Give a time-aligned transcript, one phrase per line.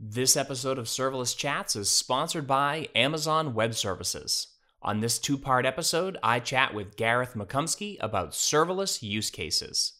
[0.00, 4.46] This episode of Serverless Chats is sponsored by Amazon Web Services.
[4.80, 9.94] On this two part episode, I chat with Gareth McCumskey about serverless use cases.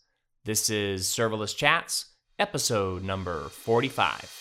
[0.44, 4.37] This is Serverless Chats, episode number 45.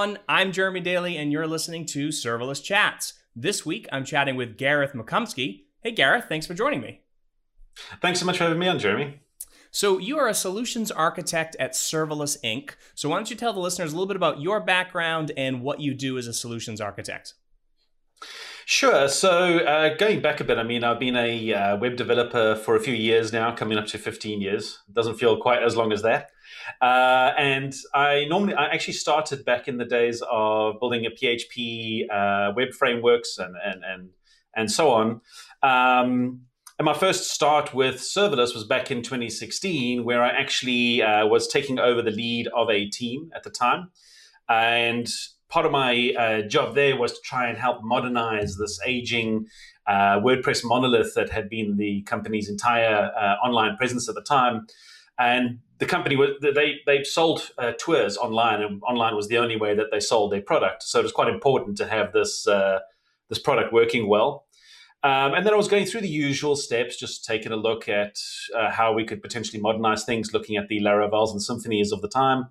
[0.00, 0.18] Everyone.
[0.30, 3.12] I'm Jeremy Daly, and you're listening to Serverless Chats.
[3.36, 5.64] This week, I'm chatting with Gareth McCumskey.
[5.82, 7.02] Hey, Gareth, thanks for joining me.
[8.00, 9.20] Thanks so much for having me on, Jeremy.
[9.70, 12.76] So, you are a solutions architect at Serverless Inc.
[12.94, 15.80] So, why don't you tell the listeners a little bit about your background and what
[15.80, 17.34] you do as a solutions architect?
[18.64, 19.06] Sure.
[19.06, 22.74] So, uh, going back a bit, I mean, I've been a uh, web developer for
[22.74, 24.78] a few years now, coming up to 15 years.
[24.90, 26.30] Doesn't feel quite as long as that.
[26.80, 32.10] Uh, and I normally, I actually started back in the days of building a PHP
[32.10, 34.10] uh, web frameworks and and and
[34.54, 35.20] and so on.
[35.62, 36.42] Um,
[36.78, 41.46] and my first start with serverless was back in 2016, where I actually uh, was
[41.46, 43.90] taking over the lead of a team at the time,
[44.48, 45.08] and
[45.50, 49.46] part of my uh, job there was to try and help modernize this aging
[49.86, 54.66] uh, WordPress monolith that had been the company's entire uh, online presence at the time.
[55.18, 59.56] And the company was they they sold uh, tours online, and online was the only
[59.56, 60.82] way that they sold their product.
[60.82, 62.80] So it was quite important to have this uh,
[63.28, 64.44] this product working well.
[65.02, 68.18] Um, and then I was going through the usual steps, just taking a look at
[68.54, 72.08] uh, how we could potentially modernize things, looking at the Laravels and Symfonies of the
[72.08, 72.48] time.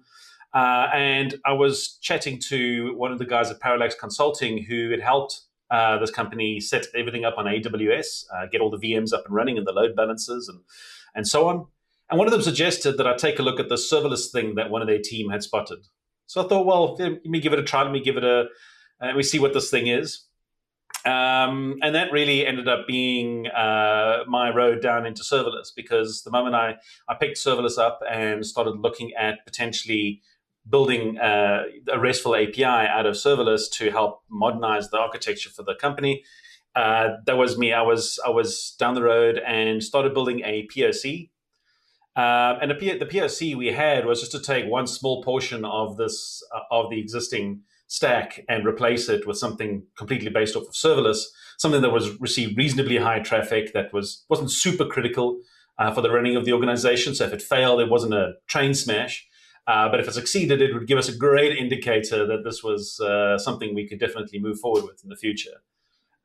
[0.52, 5.00] Uh, and I was chatting to one of the guys at Parallax Consulting who had
[5.00, 9.26] helped uh, this company set everything up on AWS, uh, get all the VMs up
[9.28, 10.62] and running and the load balancers and
[11.14, 11.68] and so on.
[12.10, 14.70] And one of them suggested that I take a look at the serverless thing that
[14.70, 15.80] one of their team had spotted.
[16.26, 17.84] So I thought, well, let me give it a try.
[17.84, 18.46] Let me give it a,
[19.02, 20.26] let me see what this thing is.
[21.06, 26.32] Um, and that really ended up being uh, my road down into serverless because the
[26.32, 26.76] moment I,
[27.08, 30.22] I picked serverless up and started looking at potentially
[30.70, 35.76] building uh, a RESTful API out of serverless to help modernize the architecture for the
[35.76, 36.24] company,
[36.76, 37.72] uh, that was me.
[37.72, 41.30] I was I was down the road and started building a POC
[42.20, 45.64] um, and the, P- the POC we had was just to take one small portion
[45.64, 50.68] of this uh, of the existing stack and replace it with something completely based off
[50.68, 51.24] of serverless,
[51.58, 55.40] something that was received reasonably high traffic, that was wasn't super critical
[55.78, 57.16] uh, for the running of the organization.
[57.16, 59.26] So if it failed, it wasn't a train smash.
[59.66, 63.00] Uh, but if it succeeded, it would give us a great indicator that this was
[63.00, 65.62] uh, something we could definitely move forward with in the future.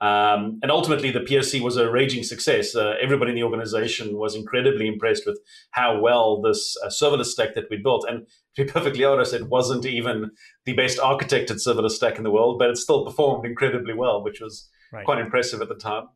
[0.04, 2.76] Um, and ultimately, the POC was a raging success.
[2.76, 7.54] Uh, everybody in the organization was incredibly impressed with how well this uh, serverless stack
[7.54, 8.04] that we built.
[8.06, 8.26] And
[8.56, 10.32] to be perfectly honest, it wasn't even
[10.66, 14.42] the best architected serverless stack in the world, but it still performed incredibly well, which
[14.42, 15.06] was right.
[15.06, 16.09] quite impressive at the time.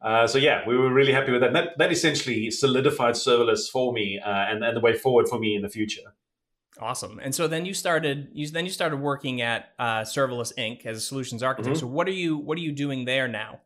[0.00, 1.52] Uh, so yeah, we were really happy with that.
[1.52, 1.76] that.
[1.76, 5.60] That essentially solidified serverless for me uh, and, and the way forward for me in
[5.60, 6.14] the future.
[6.80, 7.20] Awesome.
[7.22, 10.86] And so then you started you then you started working at uh, Serverless Inc.
[10.86, 11.76] as a solutions architect.
[11.76, 11.80] Mm-hmm.
[11.80, 13.60] So what are you what are you doing there now?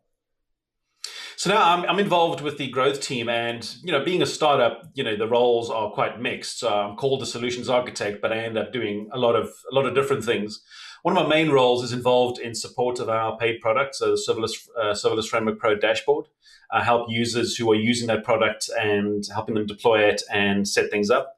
[1.39, 4.85] So now I'm, I'm involved with the growth team, and you know, being a startup,
[4.95, 6.61] you know, the roles are quite mixed.
[6.61, 9.75] So I'm called a solutions architect, but I end up doing a lot of a
[9.75, 10.63] lot of different things.
[11.03, 14.23] One of my main roles is involved in support of our paid product, so the
[14.29, 16.27] Serverless uh, Serverless Framework Pro dashboard.
[16.73, 20.91] I help users who are using that product and helping them deploy it and set
[20.91, 21.36] things up.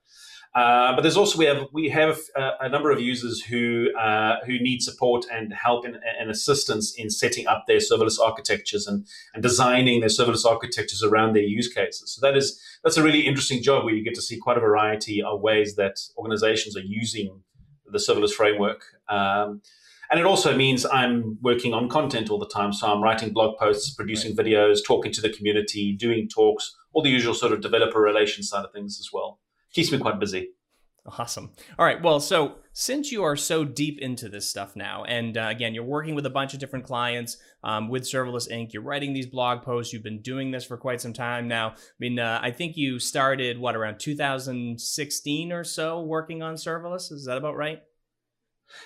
[0.54, 4.36] Uh, but there's also we have we have a, a number of users who uh,
[4.47, 9.06] who need support and help and, and, assistance in setting up their serverless architectures and,
[9.34, 12.14] and designing their serverless architectures around their use cases.
[12.14, 14.60] So that is that's a really interesting job where you get to see quite a
[14.60, 17.42] variety of ways that organizations are using
[17.87, 18.82] the serverless framework.
[19.08, 19.60] Um,
[20.10, 22.72] and it also means I'm working on content all the time.
[22.72, 24.47] So I'm writing blog posts, producing right.
[24.47, 28.64] videos, talking to the community, doing talks, all the usual sort of developer relations side
[28.64, 29.38] of things as well
[29.78, 30.48] keeps me quite busy.
[31.18, 31.52] Awesome.
[31.78, 32.02] All right.
[32.02, 35.84] Well, so since you are so deep into this stuff now, and uh, again, you're
[35.84, 39.62] working with a bunch of different clients um, with Serverless Inc., you're writing these blog
[39.62, 41.70] posts, you've been doing this for quite some time now.
[41.70, 47.10] I mean, uh, I think you started, what, around 2016 or so working on serverless?
[47.10, 47.82] Is that about right?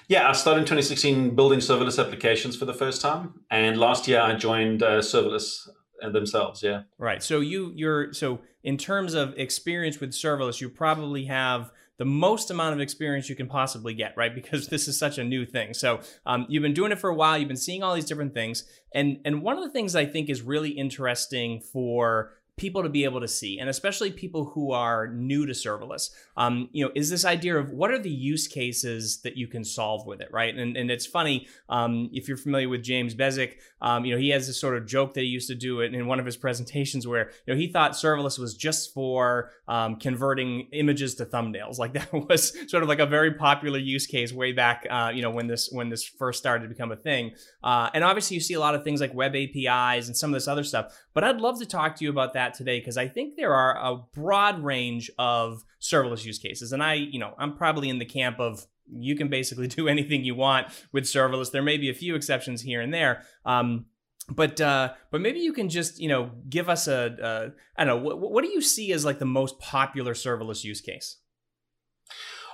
[0.07, 3.41] Yeah, I started in 2016 building serverless applications for the first time.
[3.51, 5.69] And last year I joined uh, serverless
[6.11, 6.63] themselves.
[6.63, 6.83] Yeah.
[6.99, 7.23] Right.
[7.23, 12.51] So you you're so in terms of experience with serverless, you probably have the most
[12.51, 14.35] amount of experience you can possibly get, right?
[14.35, 15.75] Because this is such a new thing.
[15.75, 17.39] So um, you've been doing it for a while.
[17.39, 18.65] You've been seeing all these different things,
[18.95, 23.03] and and one of the things I think is really interesting for people to be
[23.03, 27.11] able to see, and especially people who are new to serverless, um, you know, is
[27.11, 30.57] this idea of what are the use cases that you can solve with it, right?
[30.57, 34.29] And, and it's funny um, if you're familiar with James Beswick, um, you know, he
[34.29, 37.05] has this sort of joke that he used to do in one of his presentations
[37.05, 41.95] where you know he thought serverless was just for um, converting images to thumbnails, like
[41.95, 45.31] that was sort of like a very popular use case way back, uh, you know,
[45.31, 47.33] when this when this first started to become a thing.
[47.65, 50.35] Uh, and obviously, you see a lot of things like web APIs and some of
[50.35, 50.97] this other stuff.
[51.15, 53.77] But I'd love to talk to you about that today because I think there are
[53.77, 56.73] a broad range of serverless use cases.
[56.73, 60.25] And I, you know, I'm probably in the camp of you can basically do anything
[60.25, 61.51] you want with serverless.
[61.51, 63.25] There may be a few exceptions here and there.
[63.45, 63.87] Um,
[64.29, 68.03] but uh, but maybe you can just you know give us a I don't know
[68.03, 71.17] what, what do you see as like the most popular serverless use case?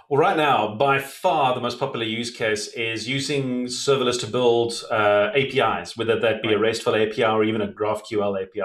[0.09, 4.83] Well, right now, by far the most popular use case is using serverless to build
[4.91, 8.63] uh, APIs, whether that be a RESTful API or even a GraphQL API.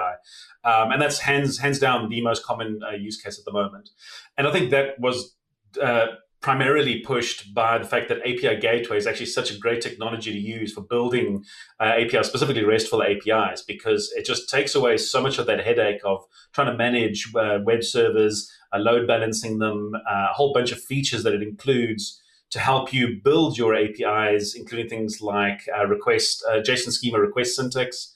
[0.64, 3.90] Um, and that's hands hands down the most common uh, use case at the moment.
[4.38, 5.36] And I think that was
[5.82, 6.06] uh,
[6.44, 10.38] primarily pushed by the fact that API Gateway is actually such a great technology to
[10.38, 11.42] use for building
[11.80, 16.02] uh, APIs, specifically RESTful APIs, because it just takes away so much of that headache
[16.04, 20.70] of trying to manage uh, web servers uh, load balancing them, uh, a whole bunch
[20.70, 22.20] of features that it includes
[22.50, 27.56] to help you build your APIs, including things like uh, request uh, JSON schema request
[27.56, 28.14] syntax,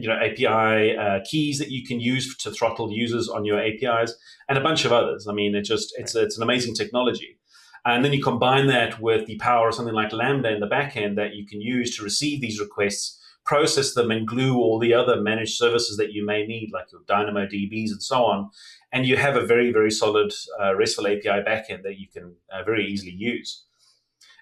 [0.00, 4.14] you know API uh, keys that you can use to throttle users on your APIs,
[4.48, 5.26] and a bunch of others.
[5.28, 7.38] I mean, it just it's it's an amazing technology.
[7.84, 11.16] And then you combine that with the power of something like Lambda in the backend
[11.16, 15.20] that you can use to receive these requests process them and glue all the other
[15.20, 18.50] managed services that you may need, like your Dynamo DBs and so on.
[18.92, 22.62] And you have a very, very solid uh, RESTful API backend that you can uh,
[22.62, 23.64] very easily use.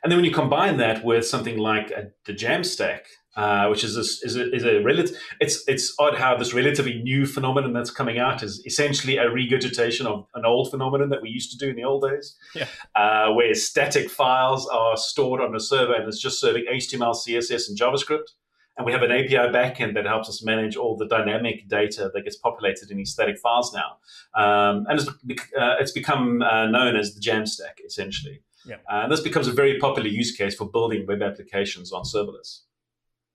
[0.03, 3.01] And then when you combine that with something like a, the Jamstack,
[3.37, 7.01] uh, which is a, is a, is a relative, it's it's odd how this relatively
[7.03, 11.29] new phenomenon that's coming out is essentially a regurgitation of an old phenomenon that we
[11.29, 12.67] used to do in the old days, yeah.
[12.97, 17.69] uh, where static files are stored on a server and it's just serving HTML, CSS,
[17.69, 18.31] and JavaScript.
[18.77, 22.23] And we have an API backend that helps us manage all the dynamic data that
[22.23, 23.99] gets populated in these static files now.
[24.35, 28.43] Um, and it's, uh, it's become uh, known as the Jamstack, essentially.
[28.65, 28.77] Yeah.
[28.91, 32.61] Uh, and this becomes a very popular use case for building web applications on serverless.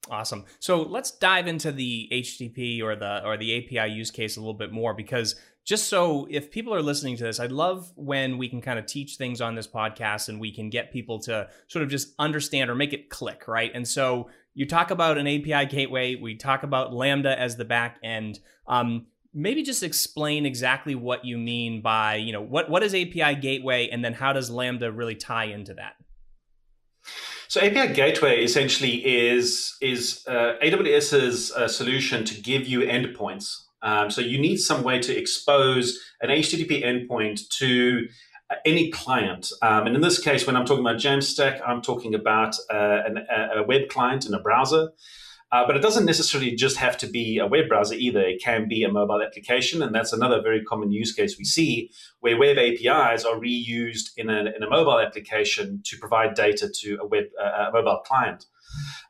[0.10, 0.46] Awesome.
[0.60, 4.54] So let's dive into the HTTP or the or the API use case a little
[4.54, 8.48] bit more because just so if people are listening to this, I'd love when we
[8.48, 11.82] can kind of teach things on this podcast and we can get people to sort
[11.82, 13.72] of just understand or make it click, right?
[13.74, 16.16] And so you talk about an API gateway.
[16.16, 18.40] We talk about Lambda as the back end.
[18.68, 23.36] Um, maybe just explain exactly what you mean by, you know, what, what is API
[23.36, 25.96] gateway and then how does Lambda really tie into that?
[27.48, 33.62] So API Gateway essentially is is uh, AWS's uh, solution to give you endpoints.
[33.82, 38.08] Um, so you need some way to expose an HTTP endpoint to
[38.66, 39.52] any client.
[39.62, 43.26] Um, and in this case, when I'm talking about Jamstack, I'm talking about uh, an,
[43.56, 44.90] a web client in a browser.
[45.56, 48.20] Uh, but it doesn't necessarily just have to be a web browser either.
[48.20, 49.82] It can be a mobile application.
[49.82, 54.30] And that's another very common use case we see where web APIs are reused in
[54.30, 58.48] a, in a mobile application to provide data to a web uh, a mobile client.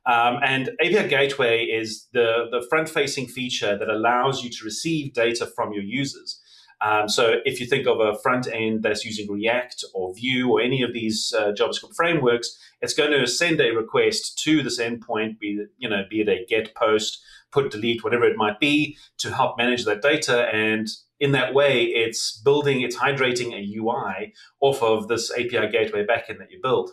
[0.06, 5.14] Um, and API Gateway is the, the front facing feature that allows you to receive
[5.14, 6.40] data from your users.
[6.82, 10.62] Um, so if you think of a front end that's using React or Vue or
[10.62, 15.40] any of these uh, JavaScript frameworks, it's going to send a request to this endpoint,
[15.40, 18.98] be it, you know, be it a get post, put delete, whatever it might be,
[19.18, 20.48] to help manage that data.
[20.54, 20.88] And
[21.20, 26.40] in that way, it's building, it's hydrating a UI off of this API gateway backend
[26.40, 26.92] that you build.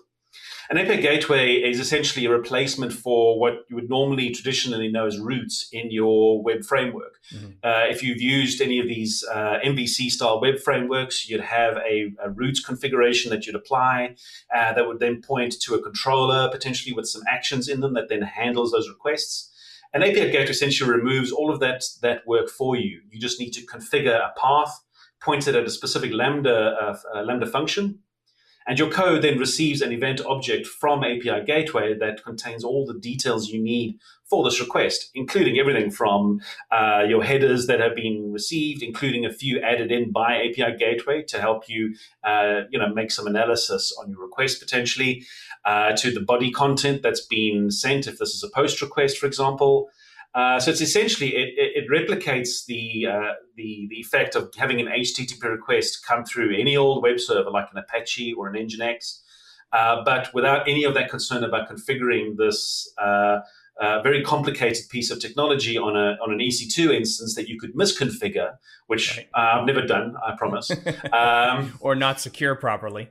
[0.70, 5.18] An API gateway is essentially a replacement for what you would normally traditionally know as
[5.18, 7.18] routes in your web framework.
[7.34, 7.50] Mm-hmm.
[7.62, 12.12] Uh, if you've used any of these uh, MVC style web frameworks, you'd have a,
[12.24, 14.16] a routes configuration that you'd apply
[14.54, 18.08] uh, that would then point to a controller, potentially with some actions in them that
[18.08, 19.50] then handles those requests.
[19.94, 23.02] An API gateway essentially removes all of that, that work for you.
[23.10, 24.80] You just need to configure a path,
[25.20, 27.98] point it at a specific Lambda, uh, uh, Lambda function,
[28.66, 32.98] and your code then receives an event object from API Gateway that contains all the
[32.98, 36.40] details you need for this request, including everything from
[36.70, 41.22] uh, your headers that have been received, including a few added in by API Gateway
[41.24, 45.24] to help you, uh, you know, make some analysis on your request potentially,
[45.64, 49.26] uh, to the body content that's been sent if this is a post request, for
[49.26, 49.90] example.
[50.34, 54.80] Uh, so it's essentially it, it, it replicates the, uh, the the effect of having
[54.80, 59.20] an HTTP request come through any old web server like an Apache or an Nginx,
[59.72, 63.40] uh, but without any of that concern about configuring this uh,
[63.80, 67.74] a very complicated piece of technology on a on an EC2 instance that you could
[67.74, 69.28] misconfigure, which right.
[69.34, 70.70] uh, I've never done, I promise,
[71.12, 73.10] um, or not secure properly.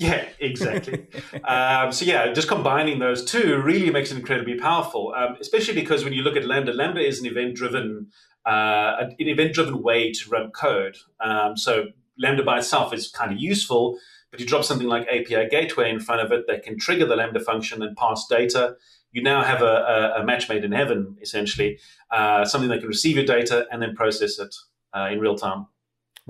[0.08, 1.06] Yeah, exactly.
[1.44, 5.12] um, so yeah, just combining those two really makes it incredibly powerful.
[5.14, 8.06] Um, especially because when you look at Lambda, Lambda is an event-driven,
[8.46, 10.96] uh, an event-driven way to run code.
[11.22, 11.88] Um, so
[12.18, 13.98] Lambda by itself is kind of useful,
[14.30, 17.16] but you drop something like API Gateway in front of it that can trigger the
[17.16, 18.76] Lambda function and pass data.
[19.12, 21.78] You now have a, a, a match made in heaven, essentially,
[22.10, 24.54] uh, something that can receive your data and then process it
[24.96, 25.66] uh, in real time.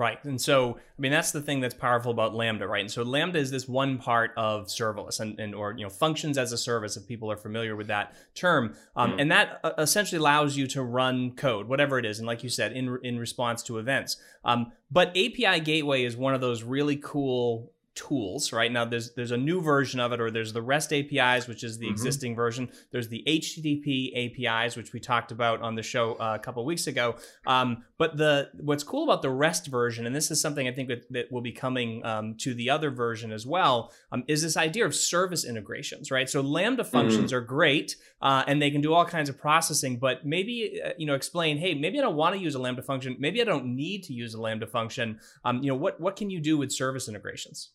[0.00, 0.24] Right.
[0.24, 2.80] And so, I mean, that's the thing that's powerful about Lambda, right?
[2.80, 6.38] And so Lambda is this one part of serverless and, and or, you know, functions
[6.38, 8.76] as a service, if people are familiar with that term.
[8.96, 9.20] Um, mm.
[9.20, 12.18] And that uh, essentially allows you to run code, whatever it is.
[12.18, 14.16] And like you said, in, in response to events.
[14.42, 19.32] Um, but API Gateway is one of those really cool tools right now there's there's
[19.32, 21.92] a new version of it or there's the rest apis which is the mm-hmm.
[21.92, 26.38] existing version there's the http apis which we talked about on the show uh, a
[26.38, 27.16] couple weeks ago
[27.48, 30.88] um, but the what's cool about the rest version and this is something i think
[30.88, 34.56] that, that will be coming um, to the other version as well um, is this
[34.56, 36.92] idea of service integrations right so lambda mm-hmm.
[36.92, 37.38] functions mm-hmm.
[37.38, 41.06] are great uh, and they can do all kinds of processing but maybe uh, you
[41.06, 43.66] know explain hey maybe i don't want to use a lambda function maybe i don't
[43.66, 46.70] need to use a lambda function um, you know what what can you do with
[46.70, 47.70] service integrations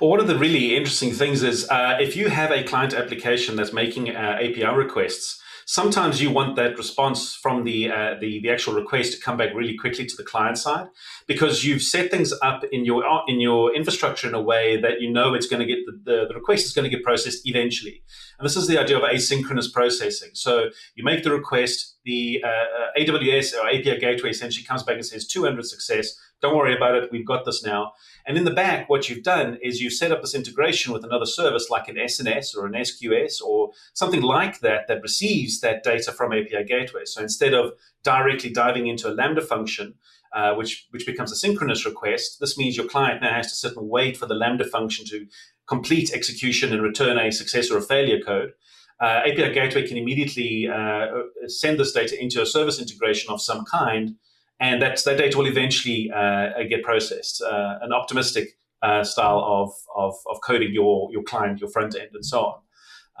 [0.00, 3.56] well, one of the really interesting things is uh, if you have a client application
[3.56, 8.50] that's making uh, API requests, sometimes you want that response from the, uh, the, the
[8.50, 10.86] actual request to come back really quickly to the client side
[11.26, 15.10] because you've set things up in your in your infrastructure in a way that you
[15.10, 18.02] know it's going to get the, the, the request is going to get processed eventually.
[18.42, 20.30] And this is the idea of asynchronous processing.
[20.32, 24.96] So you make the request, the uh, uh AWS or API gateway essentially comes back
[24.96, 26.18] and says 200 success.
[26.40, 27.12] Don't worry about it.
[27.12, 27.92] We've got this now.
[28.26, 31.24] And in the back, what you've done is you've set up this integration with another
[31.24, 36.10] service like an SNS or an SQS or something like that that receives that data
[36.10, 37.04] from API gateway.
[37.04, 39.94] So instead of directly diving into a Lambda function,
[40.32, 42.40] uh, which which becomes a synchronous request.
[42.40, 45.26] This means your client now has to sit and wait for the Lambda function to
[45.74, 48.50] complete execution and return a success or a failure code.
[49.00, 51.06] Uh, API Gateway can immediately uh,
[51.46, 54.04] send this data into a service integration of some kind
[54.62, 57.42] and that that data will eventually uh, get processed.
[57.42, 58.46] Uh, an optimistic
[58.82, 62.58] uh, style of, of, of coding your your client, your front end, and so on.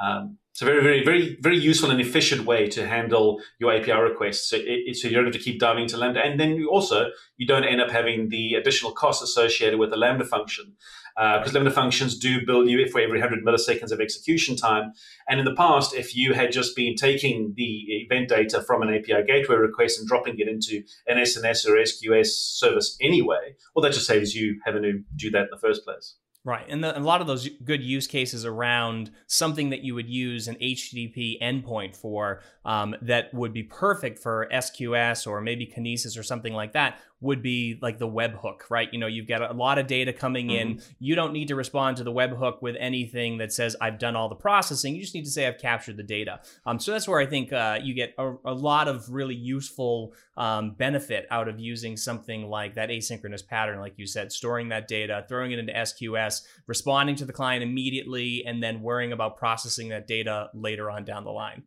[0.04, 3.98] Um, it's a very, very, very, very useful and efficient way to handle your API
[4.10, 4.50] requests.
[4.50, 7.10] So, it, so you don't have to keep diving into Lambda, and then you also
[7.38, 10.76] you don't end up having the additional costs associated with the Lambda function
[11.16, 14.92] because uh, Lambda functions do bill you for every 100 milliseconds of execution time.
[15.28, 18.94] And in the past, if you had just been taking the event data from an
[18.94, 23.92] API gateway request and dropping it into an SNS or SQS service anyway, well, that
[23.92, 26.16] just saves you having to do that in the first place.
[26.44, 26.66] Right.
[26.68, 30.48] And the, a lot of those good use cases around something that you would use
[30.48, 36.24] an HTTP endpoint for um, that would be perfect for SQS or maybe Kinesis or
[36.24, 38.88] something like that would be like the webhook, right?
[38.92, 40.72] You know, you've got a lot of data coming mm-hmm.
[40.72, 40.82] in.
[40.98, 44.28] You don't need to respond to the webhook with anything that says I've done all
[44.28, 44.94] the processing.
[44.94, 46.40] You just need to say I've captured the data.
[46.66, 50.14] Um, so that's where I think uh, you get a, a, lot of really useful
[50.36, 54.88] um, benefit out of using something like that asynchronous pattern, like you said, storing that
[54.88, 59.88] data, throwing it into SQS, responding to the client immediately, and then worrying about processing
[59.88, 61.62] that data later on down the line.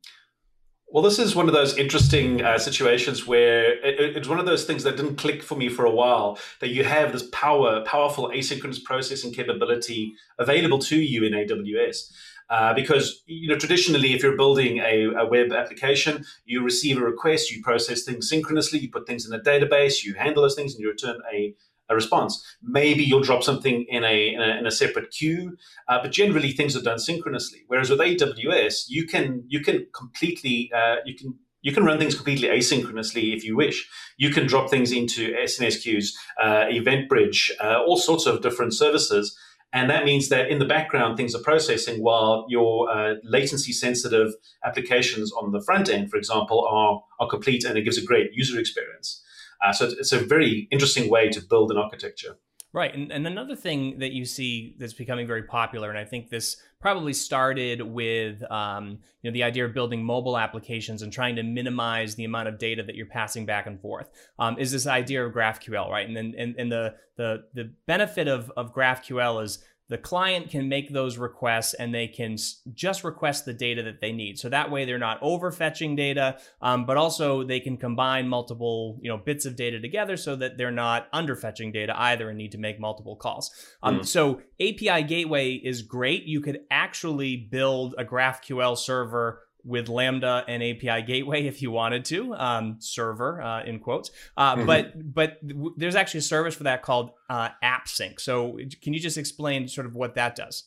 [0.96, 4.64] Well, this is one of those interesting uh, situations where it, it's one of those
[4.64, 6.40] things that didn't click for me for a while.
[6.62, 12.14] That you have this power, powerful asynchronous processing capability available to you in AWS.
[12.50, 17.02] Uh, because you know traditionally, if you're building a, a, web application, you receive a
[17.02, 20.76] request, you process things synchronously, you put things in a database, you handle those things,
[20.76, 21.54] and you return a
[21.90, 22.44] a response.
[22.62, 26.52] Maybe you'll drop something in a in a, in a separate queue, uh, but generally
[26.52, 27.64] things are done synchronously.
[27.68, 32.14] Whereas with AWS, you can you can completely uh, you can you can run things
[32.14, 33.90] completely asynchronously if you wish.
[34.18, 39.36] You can drop things into SNS queues, uh, EventBridge, uh, all sorts of different services.
[39.74, 44.34] And that means that in the background, things are processing while your uh, latency sensitive
[44.64, 48.30] applications on the front end, for example, are, are complete and it gives a great
[48.32, 49.24] user experience.
[49.64, 52.38] Uh, so it's a very interesting way to build an architecture.
[52.76, 52.94] Right.
[52.94, 56.58] And, and another thing that you see that's becoming very popular, and I think this
[56.82, 61.44] probably started with um, you know the idea of building mobile applications and trying to
[61.44, 64.10] minimize the amount of data that you're passing back and forth,
[64.40, 66.06] um, is this idea of GraphQL, right?
[66.06, 70.68] And then and, and the the the benefit of, of GraphQL is the client can
[70.68, 72.38] make those requests and they can
[72.74, 74.40] just request the data that they need.
[74.40, 79.10] So that way they're not overfetching data, um, but also they can combine multiple you
[79.10, 82.58] know bits of data together so that they're not underfetching data either and need to
[82.58, 83.52] make multiple calls.
[83.84, 84.06] Um, mm.
[84.06, 86.24] So API Gateway is great.
[86.24, 92.06] You could actually build a GraphQL server with Lambda and API Gateway if you wanted
[92.06, 94.12] to, um, server uh, in quotes.
[94.38, 94.66] Uh, mm-hmm.
[94.66, 95.40] But but
[95.76, 98.20] there's actually a service for that called uh, AppSync.
[98.20, 100.66] So can you just explain sort of what that does?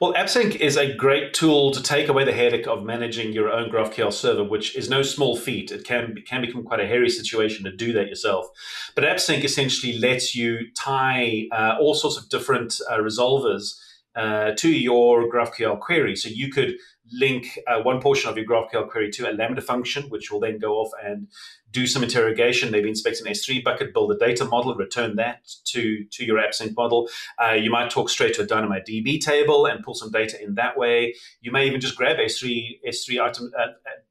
[0.00, 3.70] Well, AppSync is a great tool to take away the headache of managing your own
[3.70, 5.70] GraphQL server, which is no small feat.
[5.70, 8.46] It can can become quite a hairy situation to do that yourself.
[8.94, 13.78] But AppSync essentially lets you tie uh, all sorts of different uh, resolvers
[14.14, 16.16] uh, to your GraphQL query.
[16.16, 16.76] So you could
[17.12, 20.58] link uh, one portion of your GraphQL query to a Lambda function, which will then
[20.58, 21.28] go off and
[21.70, 26.04] do some interrogation, maybe inspect an S3 bucket, build a data model, return that to,
[26.12, 27.08] to your AppSync model.
[27.42, 30.78] Uh, you might talk straight to a DynamoDB table and pull some data in that
[30.78, 31.14] way.
[31.40, 33.66] You may even just grab S3, S3 item, uh,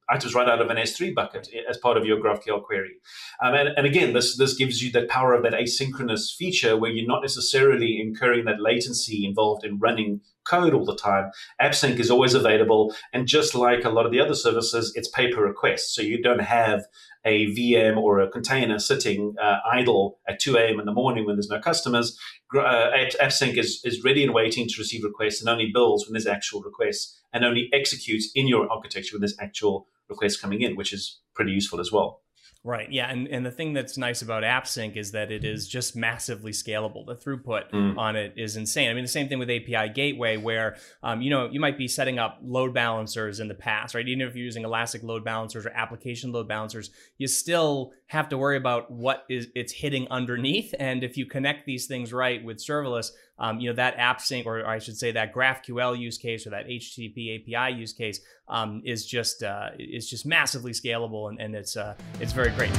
[0.09, 2.95] items right out of an S3 bucket as part of your GraphQL query.
[3.41, 6.91] Um, and, and, again, this, this gives you that power of that asynchronous feature where
[6.91, 11.31] you're not necessarily incurring that latency involved in running code all the time.
[11.61, 12.93] AppSync is always available.
[13.13, 15.93] And just like a lot of the other services, it's pay per request.
[15.93, 16.85] So you don't have
[17.25, 20.79] a VM or a container sitting uh, idle at 2 a.m.
[20.79, 22.17] in the morning when there's no customers.
[22.55, 26.27] Uh, AppSync is, is ready and waiting to receive requests and only builds when there's
[26.27, 30.93] actual requests and only executes in your architecture when there's actual requests coming in, which
[30.93, 32.21] is pretty useful as well.
[32.63, 32.91] Right.
[32.91, 33.09] Yeah.
[33.09, 37.05] And, and the thing that's nice about AppSync is that it is just massively scalable.
[37.05, 37.97] The throughput mm.
[37.97, 38.89] on it is insane.
[38.89, 41.87] I mean, the same thing with API Gateway, where, um, you know, you might be
[41.87, 44.07] setting up load balancers in the past, right?
[44.07, 48.37] Even if you're using Elastic load balancers or application load balancers, you still have to
[48.37, 50.73] worry about what is it's hitting underneath.
[50.79, 54.65] And if you connect these things right with serverless, um, you know that AppSync, or
[54.65, 59.05] I should say that GraphQL use case or that HTTP API use case um, is
[59.05, 62.75] just uh, is just massively scalable, and, and it's uh, it's very great.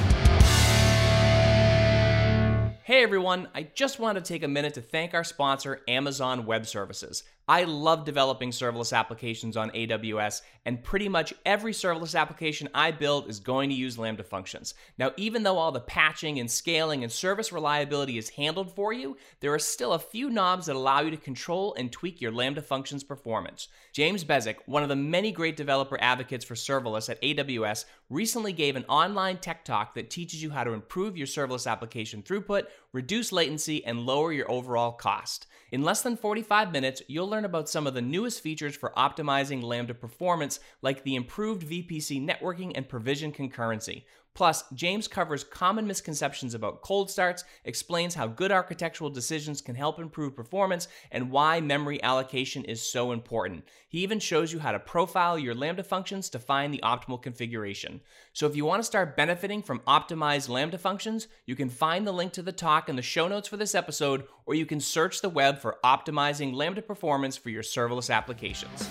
[2.84, 6.66] Hey everyone, I just wanted to take a minute to thank our sponsor, Amazon Web
[6.66, 7.22] Services.
[7.48, 13.30] I love developing serverless applications on AWS, and pretty much every serverless application I build
[13.30, 14.74] is going to use Lambda functions.
[14.98, 19.16] Now, even though all the patching and scaling and service reliability is handled for you,
[19.40, 22.60] there are still a few knobs that allow you to control and tweak your Lambda
[22.60, 23.68] functions performance.
[23.94, 28.76] James Beswick, one of the many great developer advocates for serverless at AWS, recently gave
[28.76, 33.32] an online tech talk that teaches you how to improve your serverless application throughput, reduce
[33.32, 35.46] latency, and lower your overall cost.
[35.70, 39.62] In less than 45 minutes, you'll learn about some of the newest features for optimizing
[39.62, 44.04] Lambda performance, like the improved VPC networking and provision concurrency.
[44.38, 49.98] Plus, James covers common misconceptions about cold starts, explains how good architectural decisions can help
[49.98, 53.64] improve performance, and why memory allocation is so important.
[53.88, 58.00] He even shows you how to profile your Lambda functions to find the optimal configuration.
[58.32, 62.12] So, if you want to start benefiting from optimized Lambda functions, you can find the
[62.12, 65.20] link to the talk in the show notes for this episode, or you can search
[65.20, 68.88] the web for optimizing Lambda performance for your serverless applications.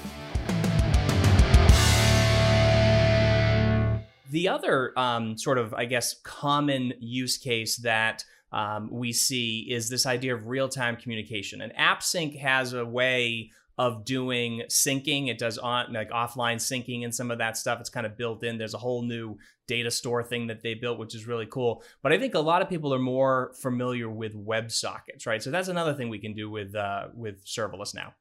[4.30, 9.90] The other um, sort of, I guess, common use case that um, we see is
[9.90, 11.62] this idea of real time communication.
[11.62, 15.28] And AppSync has a way of doing syncing.
[15.28, 17.80] It does on like offline syncing and some of that stuff.
[17.80, 18.58] It's kind of built in.
[18.58, 19.38] There's a whole new
[19.68, 21.84] data store thing that they built, which is really cool.
[22.02, 25.44] But I think a lot of people are more familiar with WebSockets, right?
[25.44, 28.14] So that's another thing we can do with uh, with serverless now.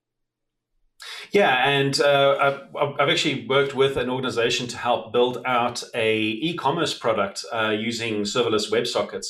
[1.33, 6.97] Yeah, and uh, I've, actually worked with an organization to help build out a e-commerce
[6.97, 9.27] product uh, using serverless WebSockets.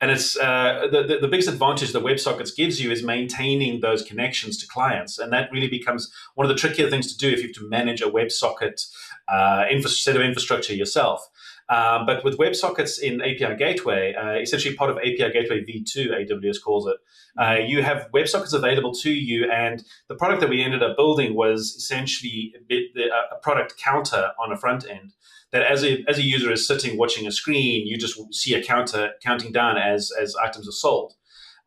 [0.00, 4.56] And it's uh, the, the, biggest advantage that WebSockets gives you is maintaining those connections
[4.58, 5.18] to clients.
[5.18, 7.68] And that really becomes one of the trickier things to do if you have to
[7.68, 8.86] manage a WebSocket
[9.28, 11.28] uh, infra- set of infrastructure yourself.
[11.68, 16.62] Um, but with WebSockets in API Gateway, uh, essentially part of API Gateway v2, AWS
[16.62, 16.96] calls it,
[17.40, 19.50] uh, you have WebSockets available to you.
[19.50, 24.52] And the product that we ended up building was essentially a, a product counter on
[24.52, 25.12] a front end
[25.50, 28.62] that as a, as a user is sitting watching a screen, you just see a
[28.62, 31.14] counter counting down as, as items are sold.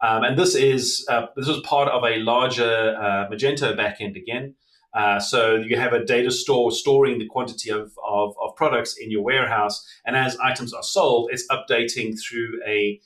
[0.01, 4.55] Um, and this is uh, this is part of a larger uh, Magento backend again.
[4.93, 9.09] Uh, so you have a data store storing the quantity of, of, of, products in
[9.09, 12.99] your warehouse, and as items are sold, it's updating through a,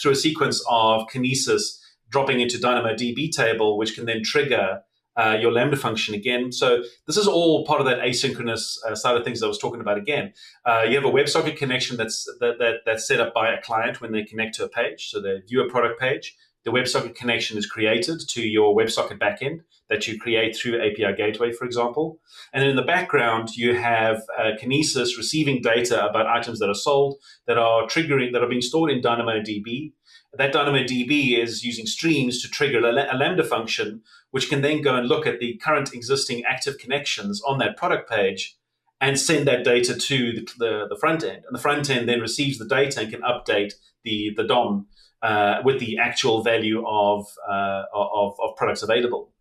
[0.00, 1.78] through a sequence of Kinesis
[2.10, 4.82] dropping into DynamoDB table, which can then trigger
[5.16, 6.52] uh, your Lambda function again.
[6.52, 9.80] So this is all part of that asynchronous uh, side of things I was talking
[9.80, 10.32] about again.
[10.64, 14.00] Uh, you have a WebSocket connection that's that, that, that's set up by a client
[14.00, 15.10] when they connect to a page.
[15.10, 19.60] So they view a product page the WebSocket connection is created to your WebSocket backend
[19.88, 22.20] that you create through API Gateway, for example.
[22.52, 26.74] And then in the background, you have uh, Kinesis receiving data about items that are
[26.74, 29.92] sold, that are triggering, that are being stored in DynamoDB.
[30.38, 35.08] that DynamoDB is using streams to trigger a, Lambda function, which can then go and
[35.08, 38.56] look at the current existing active connections on that product page
[39.00, 41.42] and send that data to the, the, the front end.
[41.44, 44.86] And the front end then receives the data and can update the, the DOM
[45.22, 49.32] uh, with the actual value of, uh, of, of products available.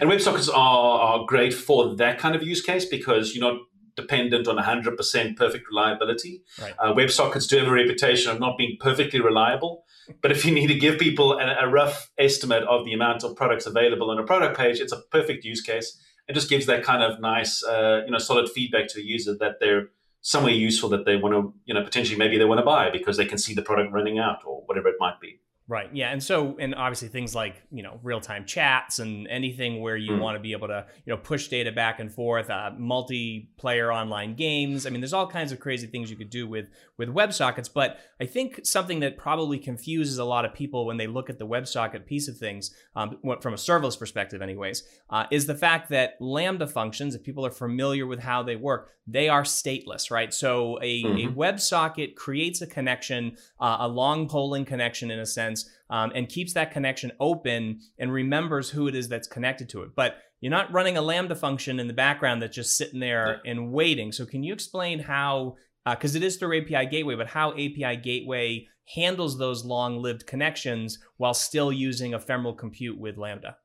[0.00, 3.60] And WebSockets are, are great for that kind of use case because you're not
[3.96, 6.42] dependent on 100% perfect reliability.
[6.60, 6.74] Right.
[6.78, 9.84] Uh, WebSockets do have a reputation of not being perfectly reliable.
[10.20, 13.36] But if you need to give people a, a, rough estimate of the amount of
[13.36, 15.98] products available on a product page, it's a perfect use case.
[16.28, 19.34] It just gives that kind of nice, uh, you know, solid feedback to a user
[19.38, 19.88] that they're
[20.24, 23.18] somewhere useful that they want to, you know, potentially maybe they want to buy because
[23.18, 25.38] they can see the product running out or whatever it might be.
[25.66, 25.88] Right.
[25.94, 26.10] Yeah.
[26.10, 30.12] And so, and obviously things like, you know, real time chats and anything where you
[30.12, 30.20] mm.
[30.20, 34.34] want to be able to, you know, push data back and forth, uh, multiplayer online
[34.34, 34.86] games.
[34.86, 36.66] I mean, there's all kinds of crazy things you could do with,
[36.98, 37.70] with WebSockets.
[37.72, 41.38] But I think something that probably confuses a lot of people when they look at
[41.38, 45.88] the WebSocket piece of things, um, from a serverless perspective, anyways, uh, is the fact
[45.88, 50.32] that Lambda functions, if people are familiar with how they work, they are stateless, right?
[50.32, 51.28] So a, mm-hmm.
[51.28, 55.53] a WebSocket creates a connection, uh, a long polling connection in a sense,
[55.90, 59.90] um, and keeps that connection open and remembers who it is that's connected to it.
[59.94, 63.72] But you're not running a Lambda function in the background that's just sitting there and
[63.72, 64.12] waiting.
[64.12, 65.56] So can you explain how,
[65.88, 70.98] because uh, it is through API Gateway, but how API Gateway handles those long-lived connections
[71.16, 73.56] while still using ephemeral compute with Lambda?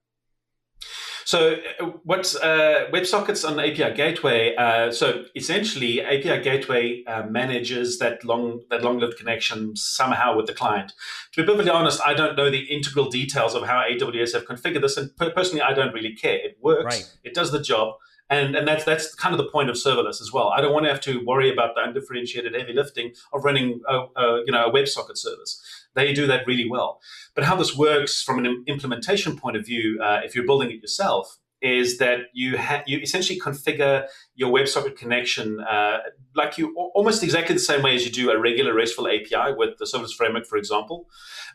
[1.29, 4.55] So, uh, what's uh, WebSockets on API Gateway?
[4.55, 10.55] Uh, so, essentially, API Gateway uh, manages that long that long-lived connection somehow with the
[10.55, 10.91] client.
[11.33, 14.81] To be perfectly honest, I don't know the integral details of how AWS have configured
[14.81, 16.37] this, and personally, I don't really care.
[16.43, 16.95] It works.
[16.95, 17.17] Right.
[17.23, 17.93] It does the job.
[18.31, 20.49] And, and that's that's kind of the point of serverless as well.
[20.49, 24.05] I don't want to have to worry about the undifferentiated heavy lifting of running a,
[24.15, 25.78] a you know a WebSocket service.
[25.95, 27.01] They do that really well.
[27.35, 30.81] But how this works from an implementation point of view, uh, if you're building it
[30.81, 35.97] yourself, is that you ha- you essentially configure your WebSocket connection uh,
[36.35, 39.77] like you almost exactly the same way as you do a regular RESTful API with
[39.77, 41.07] the serverless framework, for example.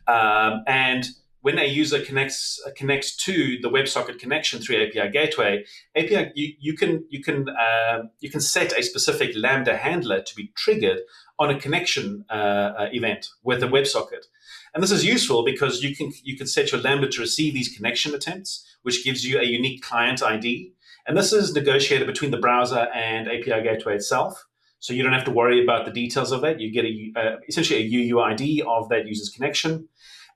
[0.07, 1.07] Um, and
[1.45, 5.63] when a user connects uh, connects to the WebSocket connection through API Gateway,
[5.95, 10.35] API you, you can you can uh, you can set a specific Lambda handler to
[10.35, 11.01] be triggered
[11.39, 14.25] on a connection uh, uh, event with a WebSocket.
[14.73, 17.69] And this is useful because you can you can set your Lambda to receive these
[17.77, 20.73] connection attempts, which gives you a unique client ID.
[21.07, 24.47] And this is negotiated between the browser and API Gateway itself.
[24.81, 26.59] So you don't have to worry about the details of that.
[26.59, 29.89] You get a, uh, essentially a UUID of that user's connection.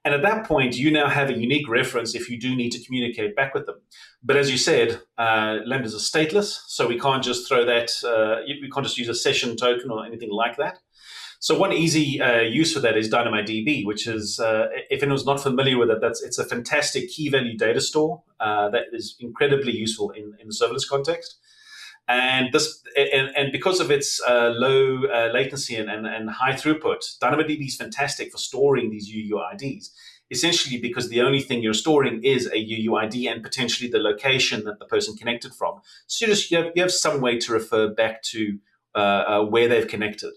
[0.09, 2.83] And at that point, you now have a unique reference if you do need to
[2.83, 3.83] communicate back with them.
[4.23, 8.41] But as you said, uh, Lambdas are stateless, so we can't just throw that, uh,
[8.47, 10.79] we can't just use a session token or anything like that.
[11.41, 15.43] So one easy uh, use for that is DynamoDB, which is, uh, if anyone's not
[15.43, 19.73] familiar with it, that's it's a fantastic key value data store uh, that is incredibly
[19.73, 21.37] useful in, in the serverless context.
[22.09, 26.55] And this, and, and because of its uh, low uh, latency and, and, and, high
[26.55, 29.91] throughput, DynamoDB is fantastic for storing these UUIDs.
[30.31, 34.79] Essentially, because the only thing you're storing is a UUID and potentially the location that
[34.79, 35.81] the person connected from.
[36.07, 38.59] So you just you have, you have some way to refer back to
[38.95, 40.33] uh, where they've connected.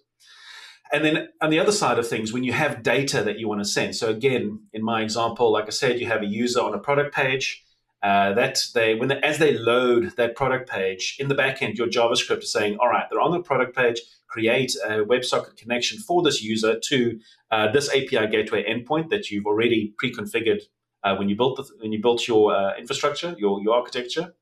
[0.91, 3.61] And then on the other side of things, when you have data that you want
[3.61, 6.73] to send, so again, in my example, like I said, you have a user on
[6.73, 7.63] a product page.
[8.03, 11.87] Uh, that they when they, as they load that product page in the backend, your
[11.87, 14.01] JavaScript is saying, all right, they're on the product page.
[14.27, 17.19] Create a WebSocket connection for this user to
[17.51, 20.61] uh, this API gateway endpoint that you've already pre-configured
[21.03, 24.33] uh, when you built the, when you built your uh, infrastructure, your your architecture.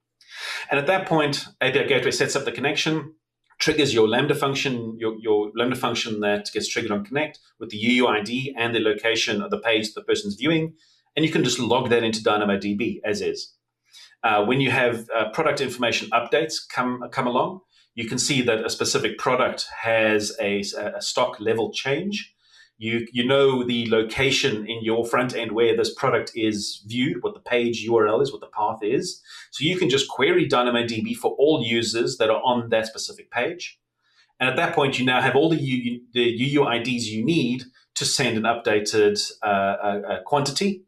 [0.70, 3.16] And at that point, API gateway sets up the connection
[3.60, 8.00] triggers your Lambda function, your, your Lambda function that gets triggered on Connect with the
[8.00, 10.74] UUID and the location of the page the person's viewing.
[11.20, 13.54] And you can just log that into DynamoDB as is.
[14.24, 17.60] Uh, when you have uh, product information updates come, come along,
[17.94, 20.62] you can see that a specific product has a,
[20.96, 22.34] a stock level change
[22.80, 27.34] you you know the location in your front end where this product is viewed, what
[27.34, 29.22] the page URL is, what the path is.
[29.52, 33.78] So you can just query DynamoDB for all users that are on that specific page.
[34.40, 38.06] And at that point, you now have all the, U, the UUIDs you need to
[38.06, 40.84] send an updated uh, quantity.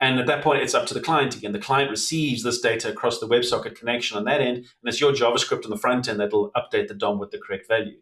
[0.00, 1.52] And at that point, it's up to the client again.
[1.52, 5.12] The client receives this data across the WebSocket connection on that end, and it's your
[5.12, 7.98] JavaScript on the front end that'll update the DOM with the correct value.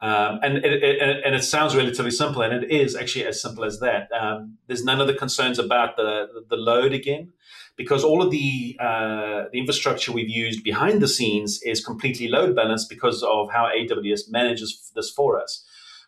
[0.00, 3.64] Um, and, it, it, and it sounds relatively simple, and it is actually as simple
[3.64, 4.08] as that.
[4.12, 7.32] Um, there's none of the concerns about the, the load again,
[7.76, 12.56] because all of the, uh, the infrastructure we've used behind the scenes is completely load
[12.56, 15.64] balanced because of how AWS manages this for us.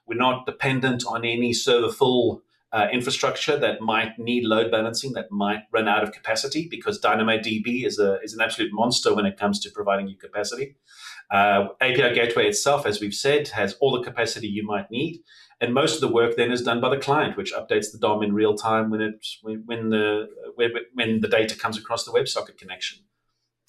[0.06, 5.30] We're not dependent on any server full uh, infrastructure that might need load balancing, that
[5.30, 9.36] might run out of capacity because DynamoDB is a is an absolute monster when it
[9.36, 10.76] comes to providing you capacity.
[11.30, 15.22] Uh, API Gateway itself, as we've said, has all the capacity you might need,
[15.60, 18.22] and most of the work then is done by the client, which updates the DOM
[18.22, 20.28] in real time when it when, the
[20.94, 23.00] when the data comes across the WebSocket connection.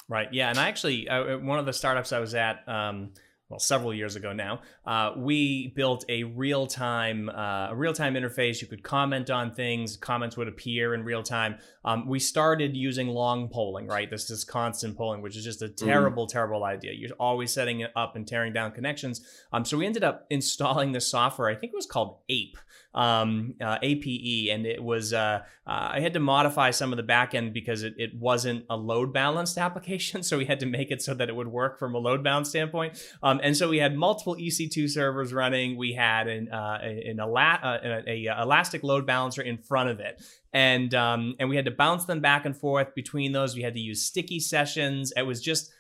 [0.08, 0.32] Right.
[0.32, 0.50] Yeah.
[0.50, 2.68] And I actually, uh, one of the startups I was at.
[2.68, 3.14] Um,
[3.52, 8.14] well, several years ago now, uh, we built a real time uh, a real time
[8.14, 8.62] interface.
[8.62, 9.98] You could comment on things.
[9.98, 11.58] Comments would appear in real time.
[11.84, 14.10] Um, we started using long polling, right?
[14.10, 15.86] This is constant polling, which is just a mm-hmm.
[15.86, 16.32] terrible, mm.
[16.32, 16.94] terrible idea.
[16.94, 19.20] You're always setting it up and tearing down connections.
[19.52, 21.50] Um, so we ended up installing this software.
[21.50, 22.58] I think it was called Ape,
[22.94, 27.04] um, uh, APE, and it was uh, uh, I had to modify some of the
[27.04, 31.02] backend because it, it wasn't a load balanced application, so we had to make it
[31.02, 33.02] so that it would work from a load balance standpoint.
[33.24, 35.78] Um, and so we had multiple EC2 servers running.
[35.78, 40.00] We had an uh, an, Ela- uh, a, a, elastic load balancer in front of
[40.00, 43.56] it, and um, and we had to bounce them back and forth between those.
[43.56, 45.14] We had to use sticky sessions.
[45.16, 45.72] It was just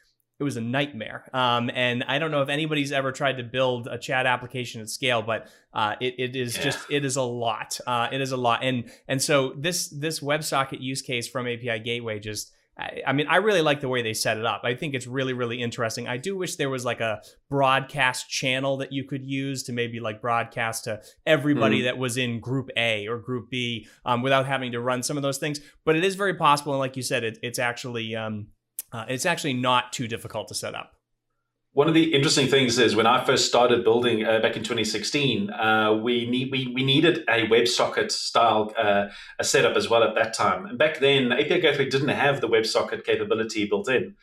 [0.41, 1.23] it was a nightmare.
[1.33, 4.89] Um, and I don't know if anybody's ever tried to build a chat application at
[4.89, 6.63] scale, but uh, it, it is yeah.
[6.63, 7.79] just it is a lot.
[7.85, 8.63] Uh, it is a lot.
[8.63, 12.51] And and so this this WebSocket use case from API Gateway just.
[13.05, 14.61] I mean, I really like the way they set it up.
[14.63, 16.07] I think it's really, really interesting.
[16.07, 19.99] I do wish there was like a broadcast channel that you could use to maybe
[19.99, 21.83] like broadcast to everybody mm.
[21.83, 25.21] that was in Group A or Group B um, without having to run some of
[25.21, 25.59] those things.
[25.85, 28.47] But it is very possible, and like you said, it, it's actually um,
[28.91, 30.93] uh, it's actually not too difficult to set up.
[31.73, 35.49] One of the interesting things is when I first started building uh, back in 2016,
[35.51, 39.07] uh, we need we, we needed a WebSocket style uh,
[39.39, 40.65] a setup as well at that time.
[40.65, 44.15] And back then, API Gateway didn't have the WebSocket capability built in,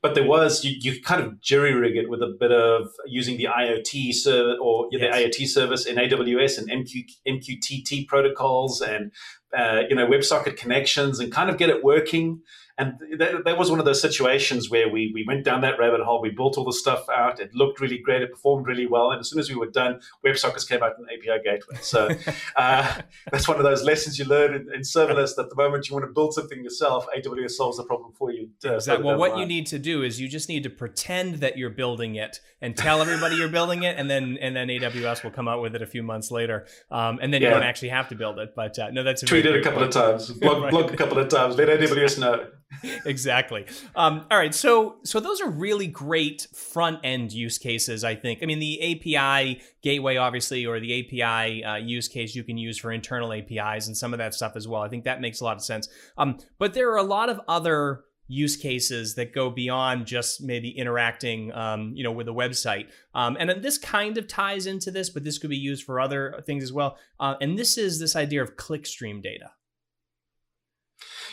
[0.00, 3.36] but there was you, you kind of jury rig it with a bit of using
[3.36, 5.00] the IoT ser- or yes.
[5.02, 9.12] the IoT service in AWS and MQ, MQTT protocols and
[9.54, 12.40] uh, you know WebSocket connections and kind of get it working.
[12.76, 16.00] And that, that was one of those situations where we, we went down that rabbit
[16.00, 16.20] hole.
[16.20, 17.38] We built all the stuff out.
[17.38, 18.22] It looked really great.
[18.22, 19.12] It performed really well.
[19.12, 21.78] And as soon as we were done, WebSockets came out in API Gateway.
[21.82, 22.08] So
[22.56, 25.94] uh, that's one of those lessons you learn in, in, serverless that the moment you
[25.94, 28.50] want to build something yourself, AWS solves the problem for you.
[28.64, 29.04] Uh, exactly.
[29.04, 32.16] Well, what you need to do is you just need to pretend that you're building
[32.16, 35.60] it and tell everybody you're building it, and then and then AWS will come out
[35.60, 37.48] with it a few months later, um, and then yeah.
[37.48, 38.54] you don't actually have to build it.
[38.56, 39.94] But uh, no, that's a tweet it a couple point.
[39.94, 40.70] of times, blog, right.
[40.70, 42.46] blog a couple of times, let AWS know.
[43.04, 43.66] exactly.
[43.96, 44.54] Um, all right.
[44.54, 48.04] So so those are really great front end use cases.
[48.04, 48.42] I think.
[48.42, 52.78] I mean, the API gateway, obviously, or the API uh, use case you can use
[52.78, 54.82] for internal APIs and some of that stuff as well.
[54.82, 55.88] I think that makes a lot of sense.
[56.16, 60.70] Um, but there are a lot of other use cases that go beyond just maybe
[60.70, 65.10] interacting um, you know with a website um, and this kind of ties into this
[65.10, 68.16] but this could be used for other things as well uh, and this is this
[68.16, 69.50] idea of clickstream data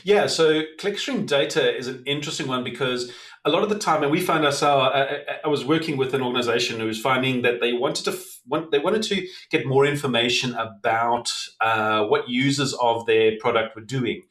[0.04, 3.12] yeah, so clickstream data is an interesting one because
[3.43, 4.91] a lot of the time, and we find ourselves.
[4.93, 8.69] I, I, was working with an organization who was finding that they wanted to want,
[8.69, 14.21] they wanted to get more information about uh, what users of their product were doing,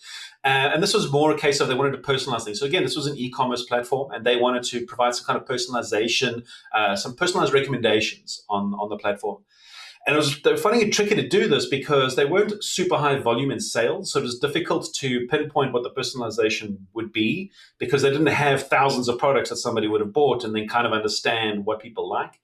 [0.44, 2.60] uh, and this was more a case of they wanted to personalize things.
[2.60, 5.44] So again, this was an e-commerce platform, and they wanted to provide some kind of
[5.44, 9.42] personalization, uh, some personalized recommendations on on the platform.
[10.06, 13.50] And it was, finding it tricky to do this because they weren't super high volume
[13.50, 14.12] in sales.
[14.12, 18.66] So it was difficult to pinpoint what the personalization would be because they didn't have
[18.66, 22.08] thousands of products that somebody would have bought and then kind of understand what people
[22.08, 22.40] like.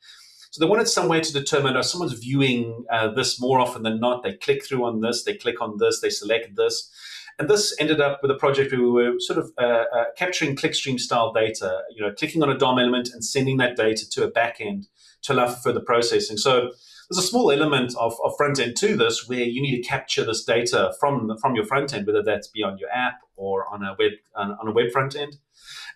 [0.50, 4.00] So they wanted some way to determine, oh, someone's viewing uh, this more often than
[4.00, 4.22] not.
[4.22, 6.90] They click through on this, they click on this, they select this.
[7.38, 10.56] And this ended up with a project where we were sort of uh, uh, capturing
[10.56, 14.24] clickstream style data, you know, clicking on a DOM element and sending that data to
[14.24, 14.86] a backend
[15.22, 16.38] to allow for further processing.
[16.38, 16.70] So
[17.08, 20.24] there's a small element of, of front end to this where you need to capture
[20.24, 23.66] this data from the, from your front end, whether that's be on your app or
[23.72, 25.36] on a web on, a web front end.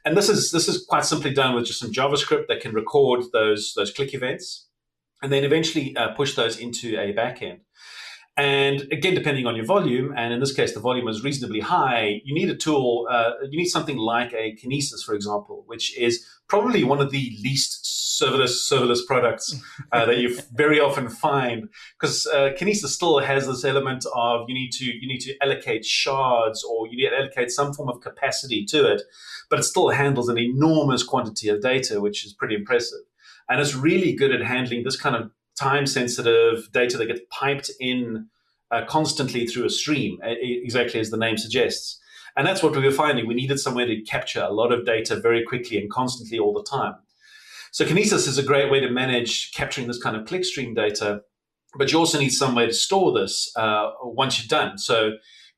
[0.05, 3.25] And this is this is quite simply done with just some JavaScript that can record
[3.33, 4.69] those those click events,
[5.23, 7.61] and then eventually uh, push those into a backend.
[8.37, 12.23] And again, depending on your volume, and in this case, the volume is reasonably high,
[12.25, 16.25] you need a tool, uh, you need something like a Kinesis, for example, which is
[16.49, 17.85] probably one of the least
[18.21, 19.55] serverless serverless products
[19.93, 24.55] uh, that you very often find because uh, Kinesis still has this element of you
[24.55, 28.01] need to you need to allocate shards or you need to allocate some form of
[28.01, 29.03] capacity to it,
[29.49, 33.01] but it still handles an enormous quantity of data, which is pretty impressive.
[33.49, 37.71] And it's really good at handling this kind of time sensitive data that gets piped
[37.81, 38.29] in
[38.71, 41.99] uh, constantly through a stream, exactly as the name suggests.
[42.37, 43.27] And that's what we were finding.
[43.27, 46.63] We needed somewhere to capture a lot of data very quickly and constantly all the
[46.63, 46.95] time.
[47.73, 51.23] So Kinesis is a great way to manage capturing this kind of clickstream data
[51.75, 54.79] but you also need some way to store this uh, once you're done.
[54.79, 55.13] So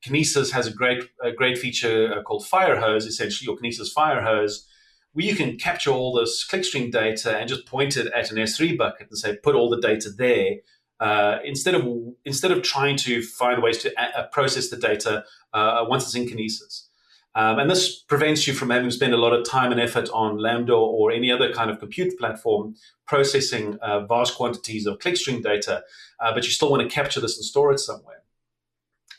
[0.05, 4.65] Kinesis has a great a great feature uh, called Firehose, essentially your Kinesis Firehose,
[5.13, 8.77] where you can capture all this clickstream data and just point it at an S3
[8.77, 10.55] bucket and say put all the data there.
[10.99, 11.85] Uh, instead of
[12.25, 15.23] instead of trying to find ways to a- uh, process the data
[15.53, 16.87] uh, once it's in Kinesis.
[17.35, 20.07] Um, and this prevents you from having to spend a lot of time and effort
[20.13, 22.75] on Lambda or any other kind of compute platform
[23.07, 25.83] processing uh, vast quantities of clickstream data,
[26.19, 28.21] uh, but you still want to capture this and store it somewhere.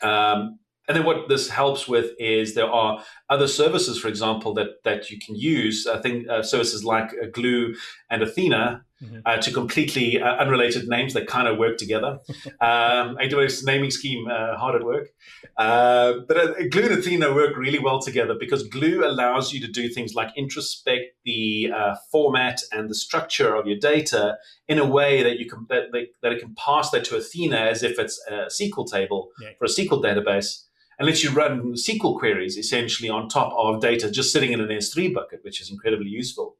[0.01, 4.83] Um, and then what this helps with is there are other services, for example, that,
[4.83, 5.87] that you can use.
[5.87, 7.75] I think uh, services like uh, Glue
[8.09, 9.19] and Athena mm-hmm.
[9.25, 12.19] uh, to completely uh, unrelated names that kind of work together.
[12.61, 15.09] um, AWS naming scheme uh, hard at work.
[15.57, 19.89] Uh, but Glue and Athena work really well together because Glue allows you to do
[19.89, 21.71] things like introspect the
[22.11, 24.37] format and the structure of your data
[24.67, 25.91] in a way that you can that,
[26.21, 29.49] that it can pass that to Athena as if it's a SQL table yeah.
[29.57, 30.65] for a SQL database
[30.97, 34.67] and lets you run SQL queries essentially on top of data just sitting in an
[34.67, 36.55] S3 bucket, which is incredibly useful.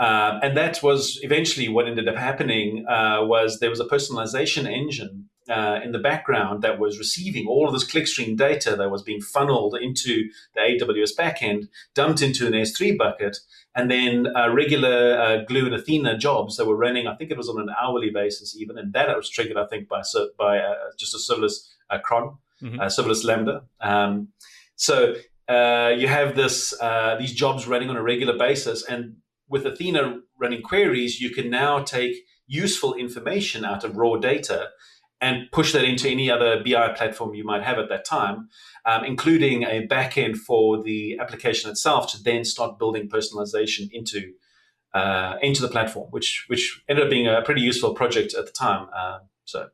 [0.00, 4.66] Um, and that was eventually what ended up happening uh, was there was a personalization
[4.66, 9.02] engine uh, in the background that was receiving all of this clickstream data that was
[9.02, 13.36] being funneled into the AWS backend, dumped into an S3 bucket,
[13.74, 17.06] and then uh, regular uh, Glue and Athena jobs that were running.
[17.06, 19.86] I think it was on an hourly basis even, and that was triggered, I think,
[19.86, 20.02] by
[20.38, 22.80] by uh, just a serverless uh, cron mm-hmm.
[22.80, 23.64] uh, serverless Lambda.
[23.80, 24.28] Um,
[24.76, 25.14] so
[25.48, 29.16] uh, you have this uh, these jobs running on a regular basis, and
[29.50, 34.70] with Athena running queries, you can now take useful information out of raw data
[35.20, 38.48] and push that into any other BI platform you might have at that time,
[38.86, 44.32] um, including a backend for the application itself to then start building personalization into
[44.94, 48.52] uh, into the platform, which which ended up being a pretty useful project at the
[48.52, 48.88] time.
[48.96, 49.68] Uh, so.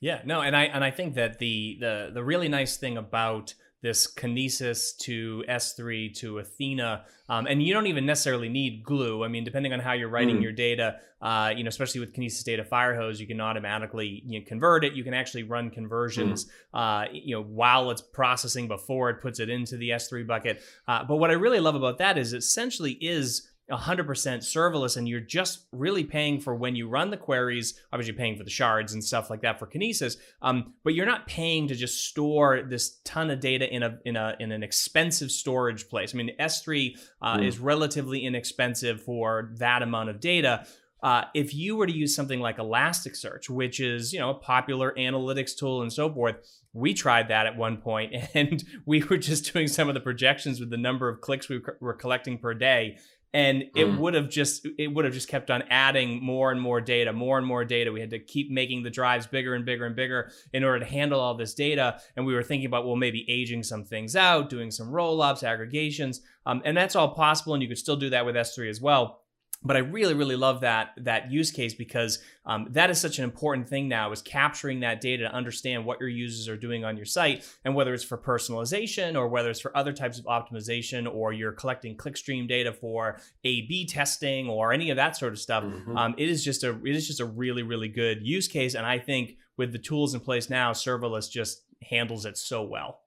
[0.00, 3.54] Yeah, no, and I and I think that the the the really nice thing about
[3.82, 9.24] this Kinesis to S3 to Athena, um, and you don't even necessarily need glue.
[9.24, 10.42] I mean, depending on how you're writing mm.
[10.42, 14.46] your data, uh, you know, especially with Kinesis Data Firehose, you can automatically you know,
[14.46, 14.94] convert it.
[14.94, 16.50] You can actually run conversions, mm.
[16.74, 20.62] uh, you know, while it's processing before it puts it into the S3 bucket.
[20.88, 25.20] Uh, but what I really love about that is essentially is 100% serverless and you're
[25.20, 29.02] just really paying for when you run the queries obviously paying for the shards and
[29.02, 33.30] stuff like that for kinesis um, but you're not paying to just store this ton
[33.30, 36.14] of data in a in a in an expensive storage place.
[36.14, 37.46] I mean s3 uh, mm.
[37.46, 40.66] is relatively inexpensive for that amount of data.
[41.02, 44.92] Uh, if you were to use something like Elasticsearch, which is you know a popular
[44.98, 46.36] analytics tool and so forth,
[46.72, 50.60] we tried that at one point, and we were just doing some of the projections
[50.60, 52.98] with the number of clicks we were collecting per day,
[53.32, 53.98] and it mm.
[53.98, 57.38] would have just it would have just kept on adding more and more data more
[57.38, 57.92] and more data.
[57.92, 60.90] We had to keep making the drives bigger and bigger and bigger in order to
[60.90, 62.00] handle all this data.
[62.16, 66.20] And we were thinking about well maybe aging some things out doing some roll-ups aggregations.
[66.46, 69.20] Um, and that's all possible and you could still do that with s3 as well
[69.62, 73.24] but I really, really love that that use case because um, that is such an
[73.24, 76.96] important thing now is capturing that data to understand what your users are doing on
[76.96, 81.12] your site and whether it's for personalization or whether it's for other types of optimization
[81.12, 85.64] or you're collecting clickstream data for A/B testing or any of that sort of stuff.
[85.64, 85.96] Mm-hmm.
[85.96, 88.86] Um, it is just a it is just a really, really good use case, and
[88.86, 93.00] I think with the tools in place now, serverless just handles it so well.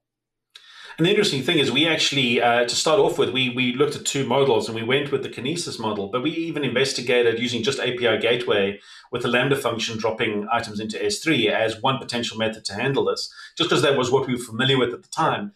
[0.98, 3.96] And the interesting thing is, we actually, uh, to start off with, we, we looked
[3.96, 7.64] at two models and we went with the Kinesis model, but we even investigated using
[7.64, 8.80] just API Gateway
[9.12, 13.34] with the Lambda function dropping items into S3 as one potential method to handle this,
[13.58, 15.54] just because that was what we were familiar with at the time.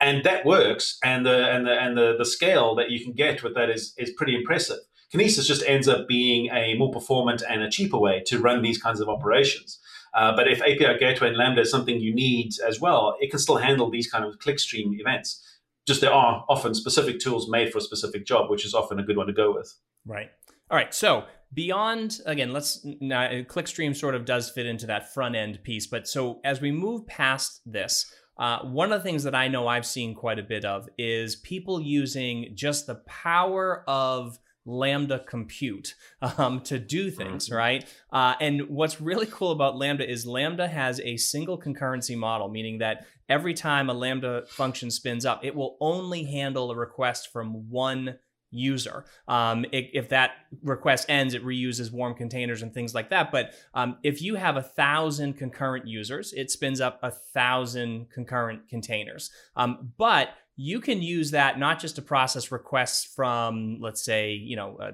[0.00, 3.42] And that works, and the and the and the, the scale that you can get
[3.42, 4.78] with that is is pretty impressive.
[5.12, 8.80] Kinesis just ends up being a more performant and a cheaper way to run these
[8.80, 9.78] kinds of operations.
[10.14, 13.38] Uh, but if API Gateway and Lambda is something you need as well, it can
[13.38, 15.46] still handle these kind of clickstream events.
[15.86, 19.02] Just there are often specific tools made for a specific job, which is often a
[19.02, 19.72] good one to go with.
[20.04, 20.30] Right.
[20.70, 20.92] All right.
[20.94, 25.86] So beyond again, let's now clickstream sort of does fit into that front end piece,
[25.86, 28.12] but so as we move past this.
[28.38, 31.36] Uh, one of the things that I know I've seen quite a bit of is
[31.36, 34.38] people using just the power of
[34.70, 37.56] Lambda compute um, to do things, mm-hmm.
[37.56, 37.84] right?
[38.12, 42.78] Uh, and what's really cool about Lambda is Lambda has a single concurrency model, meaning
[42.78, 47.68] that every time a Lambda function spins up, it will only handle a request from
[47.70, 48.18] one
[48.50, 49.04] user.
[49.28, 53.30] Um, it, if that request ends, it reuses warm containers and things like that.
[53.30, 58.68] But um, if you have a thousand concurrent users, it spins up a thousand concurrent
[58.68, 59.30] containers.
[59.56, 60.30] Um, but
[60.62, 64.92] you can use that not just to process requests from, let's say, you know, a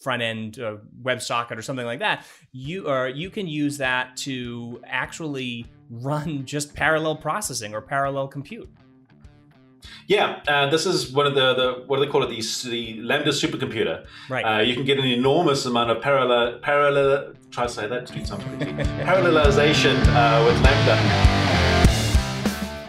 [0.00, 2.24] front end uh, WebSocket or something like that.
[2.52, 8.70] You or you can use that to actually run just parallel processing or parallel compute.
[10.06, 12.28] Yeah, uh, this is one of the, the what do they call it?
[12.28, 14.06] The, the Lambda supercomputer.
[14.30, 14.42] Right.
[14.44, 17.34] Uh, you can get an enormous amount of parallel parallel.
[17.50, 18.06] Try to say that.
[18.06, 18.72] To sounds pretty.
[19.02, 21.37] Parallelization uh, with Lambda.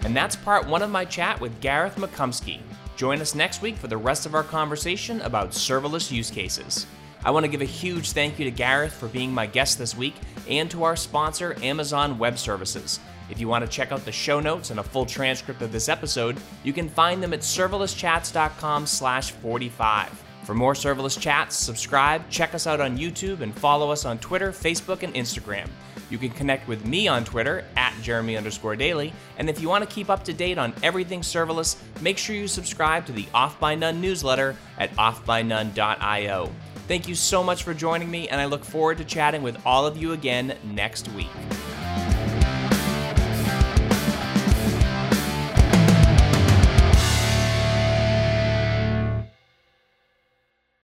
[0.09, 2.61] And that's part one of my chat with Gareth McCumskey.
[2.95, 6.87] Join us next week for the rest of our conversation about serverless use cases.
[7.23, 9.95] I want to give a huge thank you to Gareth for being my guest this
[9.95, 10.15] week
[10.49, 12.99] and to our sponsor, Amazon Web Services.
[13.29, 15.87] If you want to check out the show notes and a full transcript of this
[15.87, 20.23] episode, you can find them at serverlesschats.com slash 45.
[20.43, 24.51] For more serverless chats, subscribe, check us out on YouTube, and follow us on Twitter,
[24.51, 25.69] Facebook, and Instagram.
[26.09, 29.13] You can connect with me on Twitter at Jeremy underscore Daly.
[29.37, 32.47] And if you want to keep up to date on everything serverless, make sure you
[32.47, 36.49] subscribe to the Off by None newsletter at offbynone.io.
[36.87, 39.85] Thank you so much for joining me, and I look forward to chatting with all
[39.85, 41.27] of you again next week.